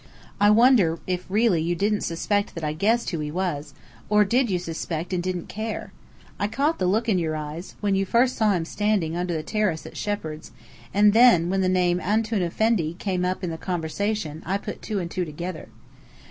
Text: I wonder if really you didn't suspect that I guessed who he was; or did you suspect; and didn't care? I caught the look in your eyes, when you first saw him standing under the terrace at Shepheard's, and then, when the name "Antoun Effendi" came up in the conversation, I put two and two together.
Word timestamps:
I 0.39 0.49
wonder 0.49 0.97
if 1.05 1.27
really 1.29 1.61
you 1.61 1.75
didn't 1.75 2.01
suspect 2.01 2.55
that 2.55 2.63
I 2.63 2.73
guessed 2.73 3.11
who 3.11 3.19
he 3.19 3.29
was; 3.29 3.75
or 4.09 4.25
did 4.25 4.49
you 4.49 4.57
suspect; 4.57 5.13
and 5.13 5.21
didn't 5.21 5.45
care? 5.47 5.93
I 6.39 6.47
caught 6.47 6.79
the 6.79 6.87
look 6.87 7.07
in 7.07 7.19
your 7.19 7.35
eyes, 7.35 7.75
when 7.81 7.93
you 7.93 8.03
first 8.03 8.35
saw 8.35 8.53
him 8.53 8.65
standing 8.65 9.15
under 9.15 9.35
the 9.35 9.43
terrace 9.43 9.85
at 9.85 9.95
Shepheard's, 9.95 10.53
and 10.91 11.13
then, 11.13 11.51
when 11.51 11.61
the 11.61 11.69
name 11.69 11.99
"Antoun 11.99 12.41
Effendi" 12.41 12.95
came 12.97 13.23
up 13.23 13.43
in 13.43 13.51
the 13.51 13.59
conversation, 13.59 14.41
I 14.43 14.57
put 14.57 14.81
two 14.81 14.97
and 14.97 15.11
two 15.11 15.23
together. 15.23 15.67